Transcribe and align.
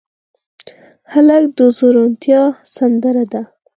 هلک 1.13 1.43
د 1.57 1.59
زړورتیا 1.77 2.43
سندره 2.75 3.23
ده. 3.31 3.41